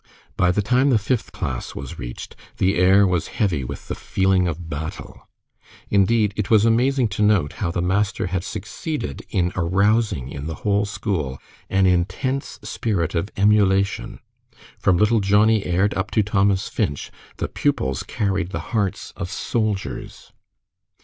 By 0.35 0.49
the 0.49 0.63
time 0.63 0.89
the 0.89 0.97
fifth 0.97 1.31
class 1.31 1.75
was 1.75 1.99
reached, 1.99 2.35
the 2.57 2.75
air 2.75 3.05
was 3.05 3.27
heavy 3.37 3.63
with 3.63 3.87
the 3.87 3.93
feeling 3.93 4.47
of 4.47 4.67
battle. 4.67 5.29
Indeed, 5.91 6.33
it 6.35 6.49
was 6.49 6.65
amazing 6.65 7.07
to 7.09 7.21
note 7.21 7.53
how 7.61 7.69
the 7.69 7.83
master 7.83 8.25
had 8.25 8.43
succeeded 8.43 9.21
in 9.29 9.51
arousing 9.55 10.31
in 10.31 10.47
the 10.47 10.55
whole 10.65 10.85
school 10.85 11.37
an 11.69 11.85
intense 11.85 12.57
spirit 12.63 13.13
of 13.13 13.29
emulation. 13.37 14.17
From 14.79 14.97
little 14.97 15.19
Johnnie 15.19 15.67
Aird 15.67 15.93
up 15.93 16.09
to 16.17 16.23
Thomas 16.23 16.67
Finch, 16.67 17.11
the 17.37 17.47
pupils 17.47 18.01
carried 18.01 18.49
the 18.49 18.59
hearts 18.73 19.13
of 19.15 19.29
soldiers. 19.29 20.33